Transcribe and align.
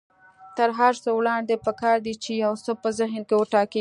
تر 0.57 0.69
هر 0.79 0.93
څه 1.03 1.09
وړاندې 1.19 1.55
پکار 1.65 1.97
ده 2.05 2.13
چې 2.23 2.31
يو 2.43 2.53
څه 2.65 2.71
په 2.81 2.89
ذهن 2.99 3.21
کې 3.27 3.35
وټاکئ. 3.37 3.69